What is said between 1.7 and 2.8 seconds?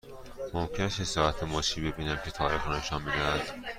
ببینم که تاریخ را